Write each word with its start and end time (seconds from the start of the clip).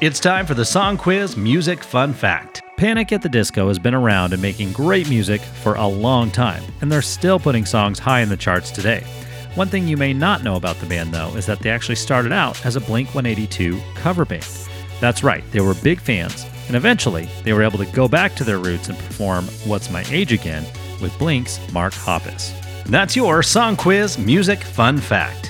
It's 0.00 0.18
time 0.18 0.46
for 0.46 0.54
the 0.54 0.64
Song 0.64 0.96
Quiz 0.96 1.36
Music 1.36 1.84
Fun 1.84 2.14
Fact. 2.14 2.62
Panic 2.78 3.12
at 3.12 3.20
the 3.20 3.28
Disco 3.28 3.68
has 3.68 3.78
been 3.78 3.92
around 3.94 4.32
and 4.32 4.40
making 4.40 4.72
great 4.72 5.10
music 5.10 5.42
for 5.42 5.74
a 5.74 5.86
long 5.86 6.30
time, 6.30 6.62
and 6.80 6.90
they're 6.90 7.02
still 7.02 7.38
putting 7.38 7.66
songs 7.66 7.98
high 7.98 8.20
in 8.20 8.30
the 8.30 8.36
charts 8.38 8.70
today. 8.70 9.04
One 9.56 9.68
thing 9.68 9.86
you 9.86 9.98
may 9.98 10.14
not 10.14 10.42
know 10.42 10.56
about 10.56 10.76
the 10.76 10.86
band, 10.86 11.12
though, 11.12 11.36
is 11.36 11.44
that 11.44 11.58
they 11.58 11.68
actually 11.68 11.96
started 11.96 12.32
out 12.32 12.64
as 12.64 12.76
a 12.76 12.80
Blink 12.80 13.14
182 13.14 13.78
cover 13.94 14.24
band. 14.24 14.48
That's 15.00 15.22
right, 15.22 15.44
they 15.50 15.60
were 15.60 15.74
big 15.74 16.00
fans, 16.00 16.46
and 16.68 16.76
eventually 16.76 17.28
they 17.44 17.52
were 17.52 17.62
able 17.62 17.76
to 17.76 17.92
go 17.92 18.08
back 18.08 18.34
to 18.36 18.44
their 18.44 18.58
roots 18.58 18.88
and 18.88 18.96
perform 18.96 19.44
What's 19.66 19.90
My 19.90 20.06
Age 20.08 20.32
Again 20.32 20.64
with 21.02 21.18
Blink's 21.18 21.60
Mark 21.74 21.92
Hoppus. 21.92 22.54
That's 22.84 23.16
your 23.16 23.42
Song 23.42 23.76
Quiz 23.76 24.16
Music 24.16 24.62
Fun 24.62 24.96
Fact. 24.96 25.49